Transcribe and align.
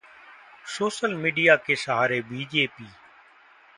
social 0.67 1.13
media 1.15 1.55
के 1.55 1.75
सहारे 1.75 2.21
BJP 2.21 2.87